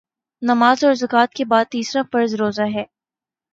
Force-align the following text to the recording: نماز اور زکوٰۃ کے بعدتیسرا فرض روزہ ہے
نماز 0.41 0.83
اور 0.83 0.93
زکوٰۃ 0.93 1.33
کے 1.35 1.45
بعدتیسرا 1.45 2.01
فرض 2.11 2.33
روزہ 2.35 2.67
ہے 2.75 2.83